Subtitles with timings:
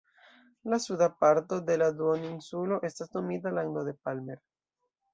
[0.71, 4.45] La suda parto de la duoninsulo estas nomita "lando de Palmer".